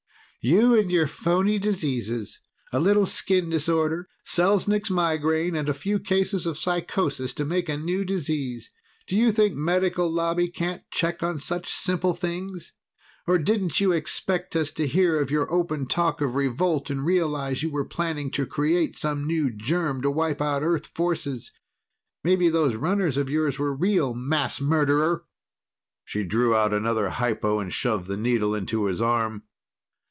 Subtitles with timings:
[0.43, 2.41] "You and your phony diseases.
[2.73, 7.77] A little skin disorder, Selznik's migraine, and a few cases of psychosis to make a
[7.77, 8.71] new disease.
[9.05, 12.73] Do you think Medical Lobby can't check on such simple things?
[13.27, 17.61] Or didn't you expect us to hear of your open talk of revolt and realize
[17.61, 21.51] you were planning to create some new germ to wipe out the Earth forces.
[22.23, 25.23] Maybe those runners of yours were real, mass murderer!"
[26.03, 29.43] She drew out another hypo and shoved the needle into his arm.